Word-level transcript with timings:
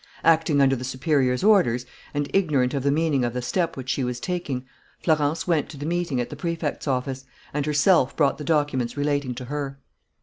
Acting 0.23 0.61
under 0.61 0.75
the 0.75 0.83
superior's 0.83 1.43
orders 1.43 1.85
and 2.11 2.27
ignorant 2.33 2.73
of 2.73 2.81
the 2.81 2.89
meaning 2.89 3.23
of 3.23 3.33
the 3.35 3.41
step 3.43 3.77
which 3.77 3.87
she 3.91 4.03
was 4.03 4.19
taking, 4.19 4.65
Florence 5.03 5.47
went 5.47 5.69
to 5.69 5.77
the 5.77 5.85
meeting 5.85 6.19
at 6.19 6.31
the 6.31 6.35
Prefect's 6.35 6.87
office, 6.87 7.23
and 7.53 7.67
herself 7.67 8.15
brought 8.15 8.39
the 8.39 8.43
documents 8.43 8.97
relating 8.97 9.35
to 9.35 9.45
her. 9.45 9.77